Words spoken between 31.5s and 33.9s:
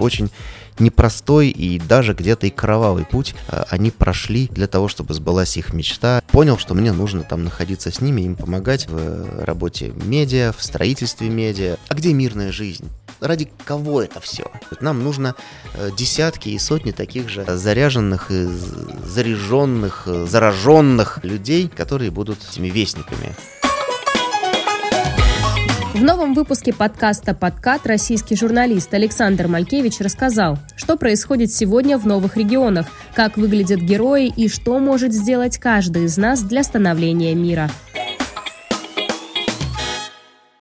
сегодня в новых регионах, как выглядят